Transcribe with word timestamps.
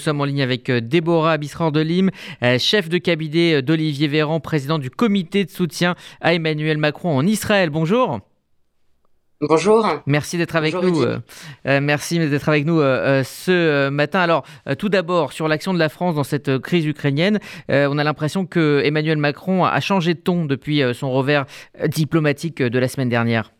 Nous 0.00 0.04
sommes 0.04 0.20
en 0.20 0.26
ligne 0.26 0.42
avec 0.42 0.70
euh, 0.70 0.80
Déborah 0.80 1.38
Bisror 1.38 1.72
de 1.72 1.80
Lim, 1.80 2.10
euh, 2.44 2.56
chef 2.60 2.88
de 2.88 2.98
cabinet 2.98 3.54
euh, 3.54 3.62
d'Olivier 3.62 4.06
Véran, 4.06 4.38
président 4.38 4.78
du 4.78 4.90
comité 4.90 5.44
de 5.44 5.50
soutien 5.50 5.96
à 6.20 6.34
Emmanuel 6.34 6.78
Macron 6.78 7.16
en 7.16 7.26
Israël. 7.26 7.68
Bonjour. 7.70 8.20
Bonjour. 9.40 9.84
Merci 10.06 10.38
d'être 10.38 10.54
avec 10.54 10.72
nous. 10.74 11.04
merci 11.64 12.20
d'être 12.20 12.48
avec 12.48 12.64
nous 12.64 12.78
ce 12.78 13.88
matin. 13.88 14.20
Alors, 14.20 14.44
tout 14.78 14.88
d'abord, 14.88 15.32
sur 15.32 15.48
l'action 15.48 15.74
de 15.74 15.80
la 15.80 15.88
France 15.88 16.14
dans 16.14 16.24
cette 16.24 16.58
crise 16.58 16.86
ukrainienne, 16.86 17.40
on 17.68 17.98
a 17.98 18.04
l'impression 18.04 18.46
que 18.46 18.82
Emmanuel 18.84 19.18
Macron 19.18 19.64
a 19.64 19.80
changé 19.80 20.14
de 20.14 20.20
ton 20.20 20.44
depuis 20.44 20.82
son 20.92 21.10
revers 21.12 21.44
diplomatique 21.86 22.62
de 22.62 22.78
la 22.80 22.88
semaine 22.88 23.08
dernière. 23.08 23.52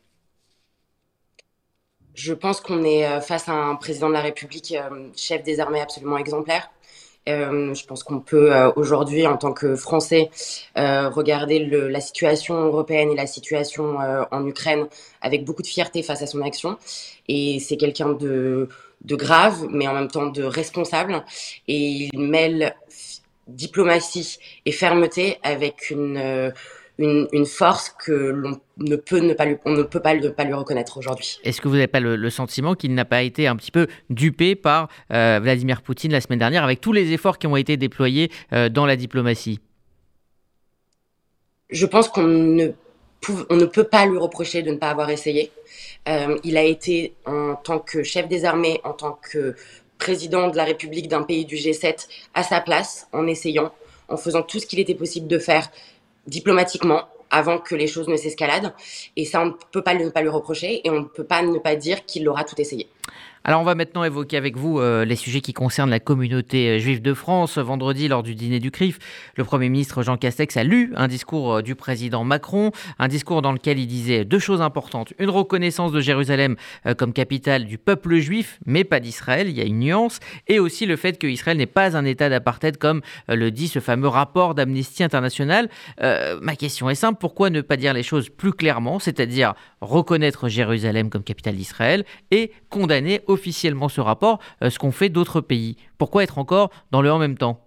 Je 2.19 2.32
pense 2.35 2.61
qu'on 2.61 2.82
est 2.82 3.07
euh, 3.07 3.21
face 3.21 3.48
à 3.48 3.53
un 3.53 3.77
président 3.77 4.09
de 4.09 4.12
la 4.12 4.21
République, 4.21 4.75
euh, 4.75 5.07
chef 5.14 5.45
des 5.45 5.61
armées 5.61 5.80
absolument 5.80 6.19
exemplaire. 6.19 6.69
Euh, 7.29 7.73
je 7.73 7.87
pense 7.87 8.02
qu'on 8.02 8.19
peut 8.19 8.52
aujourd'hui, 8.75 9.25
en 9.27 9.37
tant 9.37 9.52
que 9.52 9.77
Français, 9.77 10.30
regarder 10.75 11.59
la 11.61 12.01
situation 12.01 12.55
européenne 12.56 13.11
et 13.11 13.15
la 13.15 13.27
situation 13.27 13.98
en 14.30 14.47
Ukraine 14.47 14.87
avec 15.20 15.45
beaucoup 15.45 15.61
de 15.61 15.66
fierté 15.66 16.02
face 16.02 16.23
à 16.23 16.27
son 16.27 16.41
action. 16.41 16.78
Et 17.28 17.61
c'est 17.61 17.77
quelqu'un 17.77 18.15
de, 18.15 18.69
de 19.03 19.14
grave, 19.14 19.66
mais 19.70 19.87
en 19.87 19.92
même 19.92 20.09
temps 20.09 20.27
de 20.27 20.42
responsable. 20.42 21.23
Et 21.69 22.09
il 22.12 22.19
mêle 22.19 22.75
diplomatie 23.47 24.39
et 24.64 24.73
fermeté 24.73 25.37
avec 25.42 25.91
une 25.91 26.50
une, 26.98 27.47
force 27.47 27.91
que 27.91 28.12
l'on 28.12 28.61
ne 28.79 28.97
peut 28.97 29.20
ne 29.20 29.33
pas 29.33 29.45
lui, 29.45 29.56
on 29.65 29.73
ne 29.73 29.83
peut 29.83 30.01
pas, 30.01 30.15
ne 30.15 30.29
pas 30.29 30.45
lui 30.45 30.55
reconnaître 30.55 30.97
aujourd'hui. 30.98 31.39
Est-ce 31.45 31.61
que 31.61 31.69
vous 31.69 31.75
n'avez 31.75 31.87
pas 31.87 32.01
le, 32.01 32.30
sentiment 32.30 32.75
qu'il 32.75 32.95
n'a 32.95 33.05
pas 33.05 33.23
été 33.23 33.47
un 33.47 33.56
petit 33.56 33.70
peu 33.70 33.87
dupé 34.11 34.56
par 34.56 34.89
euh, 35.12 35.39
Vladimir 35.42 35.83
Poutine 35.83 36.12
la 36.12 36.20
semaine 36.20 36.39
dernière 36.39 36.65
avec 36.65 36.80
tous 36.80 36.92
les 36.92 37.12
efforts 37.12 37.39
qui 37.39 37.47
ont 37.47 37.56
été 37.56 37.77
déployés 37.77 38.30
euh, 38.53 38.69
dans 38.69 38.87
la 38.87 38.97
diplomatie? 38.97 39.61
Je 41.70 41.87
pense 41.87 42.09
qu'on 42.09 42.27
ne, 42.27 42.69
on 43.50 43.56
ne 43.56 43.67
peut 43.67 43.84
pas 43.84 44.06
lui 44.06 44.19
reprocher 44.19 44.62
de 44.62 44.70
ne 44.70 44.77
pas 44.77 44.91
avoir 44.91 45.11
essayé. 45.11 45.53
Euh, 46.09 46.37
il 46.44 46.56
a 46.56 46.65
été 46.65 47.15
en 47.27 47.55
tant 47.55 47.78
que 47.78 48.03
chef 48.03 48.28
des 48.28 48.44
armées, 48.44 48.81
en 48.84 48.92
tant 48.92 49.19
que 49.31 49.55
président 49.98 50.48
de 50.48 50.56
la 50.56 50.65
République 50.65 51.09
d'un 51.09 51.22
pays 51.22 51.44
du 51.44 51.56
G7 51.56 52.09
à 52.34 52.42
sa 52.42 52.61
place 52.61 53.09
en 53.12 53.27
essayant, 53.27 53.72
en 54.09 54.17
faisant 54.17 54.42
tout 54.42 54.59
ce 54.59 54.67
qu'il 54.67 54.78
était 54.78 54.94
possible 54.94 55.27
de 55.27 55.39
faire 55.39 55.70
diplomatiquement 56.29 57.03
avant 57.31 57.59
que 57.59 57.75
les 57.75 57.87
choses 57.87 58.09
ne 58.09 58.17
s'escaladent. 58.17 58.73
Et 59.17 59.25
ça, 59.25 59.43
on 59.43 59.47
ne 59.47 59.53
peut 59.73 59.83
pas 59.83 59.95
ne 59.95 60.09
pas 60.09 60.23
lui 60.23 60.29
reprocher 60.29 60.87
et 60.87 60.91
on 60.91 61.01
ne 61.01 61.05
peut 61.05 61.25
pas 61.25 61.43
ne 61.43 61.59
pas 61.59 61.77
dire 61.77 62.05
qu'il 62.07 62.29
aura 62.29 62.45
tout 62.45 62.59
essayé. 62.61 62.89
Alors 63.44 63.61
on 63.61 63.64
va 63.64 63.75
maintenant 63.75 64.05
évoquer 64.05 64.36
avec 64.36 64.56
vous 64.56 64.81
euh, 64.81 65.05
les 65.05 65.14
sujets 65.17 65.41
qui 65.41 65.53
concernent 65.53 65.91
la 65.91 66.00
communauté 66.00 66.69
euh, 66.69 66.78
juive 66.78 67.00
de 67.00 67.14
France. 67.14 67.56
Vendredi, 67.56 68.08
lors 68.08 68.22
du 68.22 68.34
dîner 68.34 68.58
du 68.58 68.70
CRIF, 68.70 68.98
le 69.36 69.44
Premier 69.44 69.69
ministre 69.69 70.03
Jean 70.03 70.17
Castex 70.17 70.56
a 70.56 70.64
lu 70.64 70.92
un 70.97 71.06
discours 71.06 71.55
euh, 71.55 71.62
du 71.62 71.77
président 71.77 72.25
Macron, 72.25 72.72
un 72.98 73.06
discours 73.06 73.41
dans 73.41 73.53
lequel 73.53 73.78
il 73.78 73.86
disait 73.86 74.25
deux 74.25 74.41
choses 74.41 74.61
importantes. 74.61 75.14
Une 75.19 75.31
reconnaissance 75.31 75.92
de 75.92 76.00
Jérusalem 76.00 76.56
comme 76.97 77.12
capitale 77.12 77.66
du 77.66 77.78
peuple 77.78 78.16
juif, 78.16 78.59
mais 78.66 78.84
pas 78.84 79.00
d'Israël, 79.00 79.48
il 79.48 79.56
y 79.56 79.61
a 79.61 79.64
une 79.64 79.78
nuance, 79.78 80.19
et 80.48 80.59
aussi 80.59 80.86
le 80.86 80.97
fait 80.97 81.19
qu'Israël 81.19 81.56
n'est 81.56 81.66
pas 81.66 81.97
un 81.97 82.05
État 82.05 82.28
d'apartheid 82.28 82.77
comme 82.77 83.03
le 83.28 83.50
dit 83.50 83.69
ce 83.69 83.78
fameux 83.78 84.09
rapport 84.09 84.55
d'Amnesty 84.55 85.03
International. 85.03 85.69
ma 86.00 86.56
question 86.56 86.91
est 86.91 86.94
simple, 86.94 87.19
pourquoi 87.20 87.50
ne 87.50 87.61
pas 87.61 87.77
dire 87.77 87.92
les 87.92 88.03
choses 88.03 88.28
plus 88.28 88.53
clairement, 88.53 88.98
c'est-à-dire 88.98 89.55
reconnaître 89.81 90.48
Jérusalem 90.48 91.11
comme 91.11 91.22
capitale 91.22 91.56
d'Israël 91.56 92.05
et 92.31 92.53
condamner 92.70 93.20
officiellement 93.29 93.89
ce 93.89 94.01
rapport, 94.01 94.41
euh, 94.62 94.71
ce 94.71 94.79
qu'ont 94.79 94.93
fait 94.93 95.09
d'autres 95.09 95.41
pays. 95.41 95.77
Pourquoi 95.98 96.25
être 96.25 96.39
encore 96.39 96.71
dans 96.91 97.03
le 97.03 97.12
en 97.12 97.19
même 97.19 97.39
temps? 97.39 97.61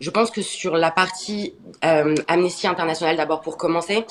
Je 0.00 0.10
pense 0.10 0.30
que 0.30 0.42
sur 0.42 0.76
la 0.76 0.92
partie 0.92 1.54
euh, 1.84 2.14
Amnesty 2.28 2.68
International, 2.68 3.16
d'abord 3.16 3.40
pour 3.40 3.56
commencer, 3.56 4.04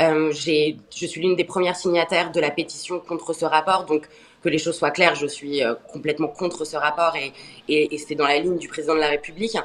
euh, 0.00 0.32
je 0.32 1.06
suis 1.06 1.20
l'une 1.20 1.36
des 1.36 1.44
premières 1.44 1.76
signataires 1.76 2.32
de 2.32 2.40
la 2.40 2.50
pétition 2.50 2.98
contre 2.98 3.32
ce 3.32 3.44
rapport. 3.44 3.84
Donc, 3.84 4.08
que 4.42 4.48
les 4.48 4.58
choses 4.58 4.76
soient 4.76 4.90
claires, 4.90 5.14
je 5.14 5.26
suis 5.26 5.64
euh, 5.64 5.74
complètement 5.92 6.28
contre 6.28 6.64
ce 6.64 6.76
rapport 6.76 7.14
et, 7.16 7.32
et, 7.68 7.94
et 7.94 7.98
c'est 7.98 8.14
dans 8.14 8.26
la 8.26 8.38
ligne 8.38 8.56
du 8.56 8.68
président 8.68 8.94
de 8.94 9.00
la 9.00 9.08
République. 9.08 9.56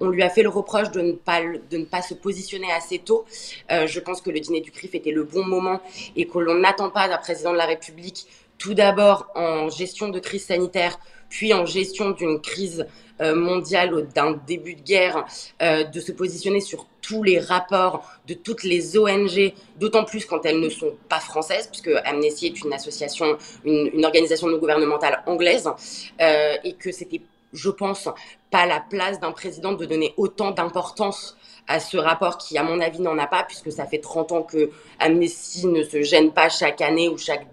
On 0.00 0.08
lui 0.08 0.22
a 0.22 0.28
fait 0.28 0.42
le 0.42 0.48
reproche 0.48 0.90
de 0.90 1.00
ne 1.00 1.12
pas, 1.12 1.40
de 1.42 1.76
ne 1.76 1.84
pas 1.84 2.02
se 2.02 2.14
positionner 2.14 2.70
assez 2.72 2.98
tôt. 2.98 3.24
Euh, 3.70 3.86
je 3.86 4.00
pense 4.00 4.20
que 4.20 4.30
le 4.30 4.40
dîner 4.40 4.60
du 4.60 4.70
CRIF 4.70 4.94
était 4.94 5.12
le 5.12 5.24
bon 5.24 5.44
moment 5.44 5.80
et 6.16 6.26
que 6.26 6.38
l'on 6.38 6.54
n'attend 6.54 6.90
pas 6.90 7.08
d'un 7.08 7.18
président 7.18 7.52
de 7.52 7.56
la 7.56 7.66
République 7.66 8.26
tout 8.58 8.74
d'abord 8.74 9.28
en 9.34 9.68
gestion 9.68 10.08
de 10.08 10.18
crise 10.18 10.46
sanitaire, 10.46 10.98
puis 11.28 11.52
en 11.52 11.66
gestion 11.66 12.10
d'une 12.10 12.40
crise 12.40 12.86
euh, 13.20 13.34
mondiale, 13.34 14.06
d'un 14.14 14.32
début 14.46 14.74
de 14.74 14.82
guerre, 14.82 15.24
euh, 15.62 15.84
de 15.84 16.00
se 16.00 16.12
positionner 16.12 16.60
sur 16.60 16.86
tous 17.00 17.22
les 17.22 17.38
rapports 17.38 18.04
de 18.26 18.34
toutes 18.34 18.62
les 18.62 18.98
ONG, 18.98 19.54
d'autant 19.78 20.04
plus 20.04 20.26
quand 20.26 20.44
elles 20.44 20.60
ne 20.60 20.68
sont 20.68 20.92
pas 21.08 21.20
françaises, 21.20 21.66
puisque 21.66 21.90
Amnesty 22.04 22.46
est 22.46 22.60
une 22.62 22.72
association, 22.74 23.38
une, 23.64 24.04
organisation 24.04 24.48
non 24.48 24.58
gouvernementale 24.58 25.22
anglaise, 25.26 25.66
euh, 26.20 26.56
et 26.62 26.74
que 26.74 26.92
c'était, 26.92 27.22
je 27.54 27.70
pense, 27.70 28.08
pas 28.50 28.66
la 28.66 28.80
place 28.80 29.18
d'un 29.18 29.32
président 29.32 29.72
de 29.72 29.86
donner 29.86 30.12
autant 30.18 30.50
d'importance 30.50 31.38
à 31.68 31.80
ce 31.80 31.96
rapport 31.96 32.36
qui, 32.36 32.58
à 32.58 32.62
mon 32.62 32.80
avis, 32.80 33.00
n'en 33.00 33.18
a 33.18 33.26
pas, 33.26 33.44
puisque 33.44 33.72
ça 33.72 33.86
fait 33.86 33.98
30 33.98 34.32
ans 34.32 34.42
que 34.42 34.70
Amnesty 34.98 35.66
ne 35.66 35.82
se 35.82 36.02
gêne 36.02 36.32
pas 36.32 36.48
chaque 36.48 36.80
année 36.80 37.08
ou 37.08 37.16
chaque 37.16 37.46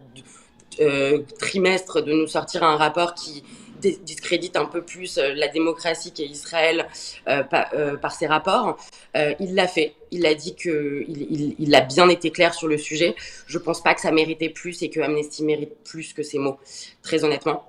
trimestre 1.39 2.01
de 2.01 2.13
nous 2.13 2.27
sortir 2.27 2.63
un 2.63 2.77
rapport 2.77 3.13
qui 3.13 3.43
discrédite 3.91 4.55
un 4.55 4.65
peu 4.65 4.81
plus 4.81 5.17
euh, 5.17 5.33
la 5.35 5.47
démocratie 5.47 6.11
qu'est 6.11 6.25
Israël 6.25 6.87
euh, 7.27 7.43
euh, 7.73 7.97
par, 7.97 8.11
ses 8.11 8.27
rapports. 8.27 8.77
il 9.15 9.55
l'a 9.55 9.67
fait. 9.67 9.93
Il 10.11 10.25
a 10.25 10.33
dit 10.33 10.55
il, 10.65 11.55
il, 11.57 11.75
a 11.75 11.81
bien 11.81 12.09
été 12.09 12.31
clair 12.31 12.53
sur 12.53 12.67
le 12.67 12.77
sujet. 12.77 13.15
Je 13.47 13.57
pense 13.57 13.81
pas 13.81 13.93
que 13.93 14.01
ça 14.01 14.11
méritait 14.11 14.49
plus 14.49 14.81
et 14.83 14.89
que 14.89 14.99
Amnesty 14.99 15.43
mérite 15.43 15.75
plus 15.83 16.13
que 16.13 16.23
ces 16.23 16.37
mots, 16.37 16.57
très 17.01 17.23
honnêtement. 17.23 17.65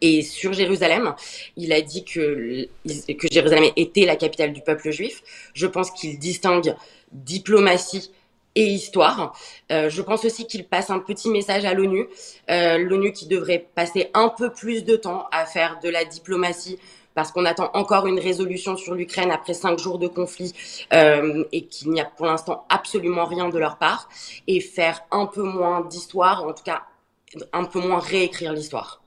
Et 0.00 0.22
sur 0.22 0.52
Jérusalem, 0.52 1.14
il 1.56 1.72
a 1.72 1.80
dit 1.80 2.04
que, 2.04 2.68
que 2.86 3.28
Jérusalem 3.30 3.70
était 3.76 4.06
la 4.06 4.14
capitale 4.14 4.52
du 4.52 4.60
peuple 4.60 4.90
juif. 4.90 5.22
Je 5.54 5.66
pense 5.66 5.90
qu'il 5.90 6.18
distingue 6.18 6.74
diplomatie 7.10 8.12
et 8.58 8.66
histoire. 8.66 9.32
Euh, 9.70 9.88
je 9.88 10.02
pense 10.02 10.24
aussi 10.24 10.46
qu'il 10.46 10.66
passe 10.66 10.90
un 10.90 10.98
petit 10.98 11.30
message 11.30 11.64
à 11.64 11.74
l'ONU, 11.74 12.08
euh, 12.50 12.76
l'ONU 12.78 13.12
qui 13.12 13.26
devrait 13.26 13.68
passer 13.74 14.10
un 14.14 14.28
peu 14.28 14.50
plus 14.50 14.84
de 14.84 14.96
temps 14.96 15.28
à 15.30 15.46
faire 15.46 15.78
de 15.80 15.88
la 15.88 16.04
diplomatie 16.04 16.78
parce 17.14 17.30
qu'on 17.30 17.44
attend 17.44 17.70
encore 17.74 18.06
une 18.06 18.18
résolution 18.18 18.76
sur 18.76 18.94
l'Ukraine 18.94 19.30
après 19.30 19.54
cinq 19.54 19.78
jours 19.78 19.98
de 19.98 20.08
conflit 20.08 20.52
euh, 20.92 21.44
et 21.52 21.66
qu'il 21.66 21.90
n'y 21.90 22.00
a 22.00 22.04
pour 22.04 22.26
l'instant 22.26 22.64
absolument 22.68 23.26
rien 23.26 23.48
de 23.48 23.58
leur 23.58 23.76
part, 23.78 24.08
et 24.46 24.60
faire 24.60 25.00
un 25.10 25.26
peu 25.26 25.42
moins 25.42 25.80
d'histoire, 25.80 26.44
en 26.44 26.52
tout 26.52 26.62
cas 26.62 26.82
un 27.52 27.64
peu 27.64 27.80
moins 27.80 27.98
réécrire 27.98 28.52
l'histoire. 28.52 29.02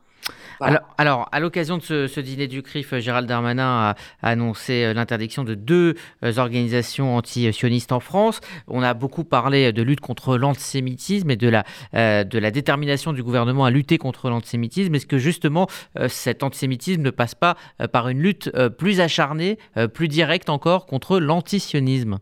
Alors, 0.97 1.28
à 1.31 1.40
l'occasion 1.40 1.78
de 1.78 2.08
ce, 2.08 2.19
dîner 2.19 2.47
du 2.47 2.62
CRIF, 2.62 2.96
Gérald 3.00 3.28
Darmanin 3.28 3.64
a, 3.64 3.96
annoncé 4.22 4.84
euh, 4.84 4.94
l'interdiction 4.94 5.44
de 5.44 5.56
deux 5.56 5.96
euh, 6.24 6.38
organisations 6.38 7.18
anti-sionistes 7.18 7.92
en 7.92 8.00
France. 8.00 8.42
On 8.68 8.84
a 8.84 8.94
beaucoup 8.94 9.24
parlé 9.24 9.74
de 9.74 9.81
lutte 9.81 10.02
contre 10.02 10.38
l'antisémitisme 10.38 11.31
et 11.31 11.36
de 11.36 11.50
la, 11.50 11.64
euh, 11.96 12.24
de 12.24 12.38
la 12.38 12.52
détermination 12.52 13.14
du 13.14 13.24
gouvernement 13.24 13.66
à 13.66 13.72
lutter 13.72 13.97
contre 13.97 14.30
l'antisémitisme. 14.30 14.94
Est-ce 14.94 15.08
que 15.08 15.18
justement 15.18 15.68
cet 16.08 16.44
antisémitisme 16.44 17.02
ne 17.02 17.09
passe 17.09 17.36
pas 17.36 17.56
par 17.92 18.09
une 18.09 18.19
lutte 18.19 18.52
plus 18.78 19.00
acharnée, 19.00 19.58
plus 19.94 20.08
directe 20.08 20.50
encore 20.50 20.86
contre 20.86 21.19
l'antisionisme? 21.19 22.19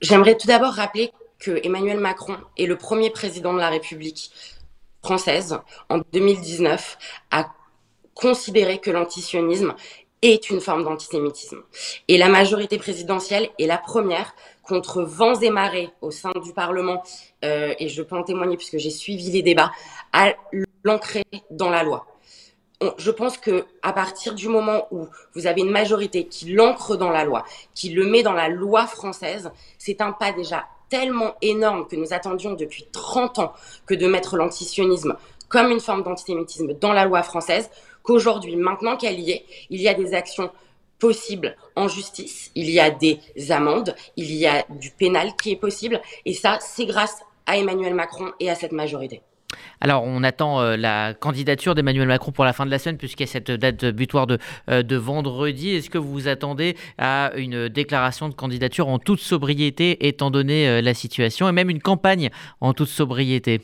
J'aimerais 0.00 0.36
tout 0.36 0.46
d'abord 0.46 0.72
rappeler 0.72 1.12
que 1.38 1.60
Emmanuel 1.62 1.98
Macron 1.98 2.36
est 2.56 2.66
le 2.66 2.76
premier 2.76 3.10
président 3.10 3.52
de 3.52 3.58
la 3.58 3.68
République 3.68 4.30
française 5.04 5.58
en 5.90 5.98
2019 6.12 6.98
a 7.30 7.50
considéré 8.14 8.78
que 8.78 8.90
l'antisionisme 8.90 9.74
est 10.22 10.48
une 10.48 10.62
forme 10.62 10.84
d'antisémitisme. 10.84 11.58
Et 12.08 12.16
la 12.16 12.30
majorité 12.30 12.78
présidentielle 12.78 13.50
est 13.58 13.66
la 13.66 13.76
première 13.76 14.34
contre 14.62 15.02
vents 15.02 15.38
et 15.40 15.50
marées 15.50 15.90
au 16.00 16.10
sein 16.10 16.32
du 16.42 16.54
Parlement, 16.54 17.02
euh, 17.44 17.74
et 17.78 17.90
je 17.90 18.02
peux 18.02 18.16
en 18.16 18.22
témoigner 18.22 18.56
puisque 18.56 18.78
j'ai 18.78 18.90
suivi 18.90 19.30
les 19.30 19.42
débats, 19.42 19.70
à 20.14 20.32
l'ancrer 20.84 21.24
dans 21.50 21.68
la 21.68 21.82
loi. 21.82 22.06
Je 22.98 23.10
pense 23.10 23.36
que 23.36 23.66
à 23.82 23.92
partir 23.92 24.34
du 24.34 24.48
moment 24.48 24.88
où 24.90 25.06
vous 25.34 25.46
avez 25.46 25.60
une 25.60 25.70
majorité 25.70 26.26
qui 26.26 26.52
l'ancre 26.52 26.96
dans 26.96 27.10
la 27.10 27.24
loi, 27.24 27.44
qui 27.74 27.90
le 27.90 28.06
met 28.06 28.22
dans 28.22 28.32
la 28.32 28.48
loi 28.48 28.86
française, 28.86 29.50
c'est 29.78 30.00
un 30.00 30.12
pas 30.12 30.32
déjà 30.32 30.66
tellement 30.94 31.34
énorme 31.42 31.88
que 31.88 31.96
nous 31.96 32.12
attendions 32.12 32.54
depuis 32.54 32.86
30 32.92 33.40
ans 33.40 33.52
que 33.84 33.94
de 33.94 34.06
mettre 34.06 34.36
l'antisionisme 34.36 35.16
comme 35.48 35.72
une 35.72 35.80
forme 35.80 36.04
d'antisémitisme 36.04 36.74
dans 36.74 36.92
la 36.92 37.04
loi 37.04 37.24
française, 37.24 37.68
qu'aujourd'hui, 38.04 38.54
maintenant 38.54 38.96
qu'elle 38.96 39.18
y 39.18 39.32
est, 39.32 39.44
il 39.70 39.80
y 39.80 39.88
a 39.88 39.94
des 39.94 40.14
actions 40.14 40.52
possibles 41.00 41.56
en 41.74 41.88
justice, 41.88 42.52
il 42.54 42.70
y 42.70 42.78
a 42.78 42.90
des 42.90 43.18
amendes, 43.50 43.96
il 44.16 44.32
y 44.32 44.46
a 44.46 44.64
du 44.70 44.92
pénal 44.92 45.34
qui 45.34 45.50
est 45.50 45.56
possible, 45.56 46.00
et 46.26 46.32
ça, 46.32 46.58
c'est 46.60 46.86
grâce 46.86 47.22
à 47.46 47.58
Emmanuel 47.58 47.94
Macron 47.94 48.30
et 48.38 48.48
à 48.48 48.54
cette 48.54 48.70
majorité. 48.70 49.20
Alors, 49.80 50.04
on 50.04 50.22
attend 50.22 50.60
euh, 50.60 50.76
la 50.76 51.14
candidature 51.14 51.74
d'Emmanuel 51.74 52.08
Macron 52.08 52.32
pour 52.32 52.44
la 52.44 52.52
fin 52.52 52.66
de 52.66 52.70
la 52.70 52.78
semaine, 52.78 52.96
puisqu'il 52.96 53.24
y 53.24 53.28
a 53.28 53.32
cette 53.32 53.50
date 53.50 53.84
butoir 53.84 54.26
de, 54.26 54.38
euh, 54.70 54.82
de 54.82 54.96
vendredi. 54.96 55.70
Est-ce 55.70 55.90
que 55.90 55.98
vous 55.98 56.12
vous 56.12 56.28
attendez 56.28 56.76
à 56.98 57.32
une 57.36 57.68
déclaration 57.68 58.28
de 58.28 58.34
candidature 58.34 58.88
en 58.88 58.98
toute 58.98 59.20
sobriété, 59.20 60.06
étant 60.06 60.30
donné 60.30 60.68
euh, 60.68 60.80
la 60.80 60.94
situation, 60.94 61.48
et 61.48 61.52
même 61.52 61.70
une 61.70 61.82
campagne 61.82 62.30
en 62.60 62.72
toute 62.72 62.88
sobriété? 62.88 63.60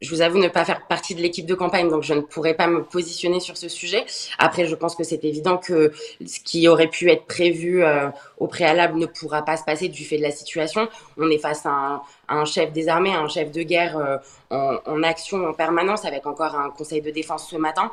Je 0.00 0.10
vous 0.10 0.20
avoue 0.20 0.38
ne 0.38 0.48
pas 0.48 0.66
faire 0.66 0.86
partie 0.86 1.14
de 1.14 1.22
l'équipe 1.22 1.46
de 1.46 1.54
campagne, 1.54 1.88
donc 1.88 2.02
je 2.02 2.12
ne 2.12 2.20
pourrais 2.20 2.52
pas 2.52 2.66
me 2.66 2.82
positionner 2.82 3.40
sur 3.40 3.56
ce 3.56 3.68
sujet. 3.68 4.04
Après, 4.38 4.66
je 4.66 4.74
pense 4.74 4.94
que 4.94 5.02
c'est 5.02 5.24
évident 5.24 5.56
que 5.56 5.92
ce 6.26 6.40
qui 6.40 6.68
aurait 6.68 6.88
pu 6.88 7.10
être 7.10 7.24
prévu 7.24 7.82
au 8.36 8.46
préalable 8.46 8.98
ne 8.98 9.06
pourra 9.06 9.42
pas 9.46 9.56
se 9.56 9.64
passer 9.64 9.88
du 9.88 10.04
fait 10.04 10.18
de 10.18 10.22
la 10.22 10.30
situation. 10.30 10.88
On 11.16 11.30
est 11.30 11.38
face 11.38 11.64
à 11.64 11.70
un, 11.70 12.02
un 12.28 12.44
chef 12.44 12.72
des 12.72 12.88
armées, 12.88 13.12
un 13.12 13.28
chef 13.28 13.50
de 13.50 13.62
guerre 13.62 13.96
euh, 14.52 14.78
en, 14.86 15.02
action 15.02 15.44
en 15.46 15.52
permanence, 15.52 16.04
avec 16.04 16.26
encore 16.26 16.54
un 16.54 16.70
conseil 16.70 17.00
de 17.00 17.10
défense 17.10 17.48
ce 17.48 17.56
matin. 17.56 17.90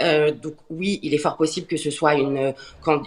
Euh, 0.00 0.30
donc 0.30 0.54
oui, 0.70 1.00
il 1.02 1.14
est 1.14 1.18
fort 1.18 1.36
possible 1.36 1.66
que 1.66 1.76
ce 1.76 1.90
soit 1.90 2.14
une, 2.14 2.54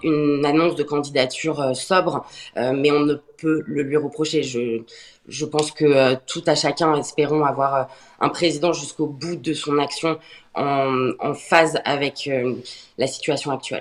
une 0.04 0.46
annonce 0.46 0.76
de 0.76 0.84
candidature 0.84 1.62
euh, 1.62 1.74
sobre, 1.74 2.26
mais 2.56 2.92
on 2.92 3.02
ne 3.02 3.16
peut 3.38 3.64
le 3.66 3.84
lui 3.84 3.98
reprocher. 3.98 4.44
Je, 4.44 4.82
je 5.28 5.46
pense 5.46 5.72
que 5.72 6.16
tout 6.26 6.44
à 6.48 6.56
chacun 6.56 6.96
espérons 6.96 7.44
avoir 7.46 7.90
un 8.20 8.30
président 8.30 8.74
jusqu'au 8.74 9.08
bout 9.08 9.36
de 9.36 9.54
son 9.54 9.78
action 9.78 10.18
en, 10.56 11.12
en 11.20 11.34
phase 11.34 11.80
avec 11.86 12.30
la 12.98 13.08
situation 13.08 13.52
actuelle. 13.52 13.76